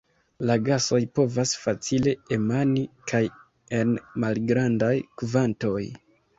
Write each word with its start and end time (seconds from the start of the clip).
La 0.49 0.53
gasoj 0.69 0.99
povas 1.19 1.51
facile 1.65 2.15
emani 2.39 2.87
kaj 3.13 3.23
en 3.83 3.95
malgrandaj 4.27 4.93
kvantoj. 5.23 5.81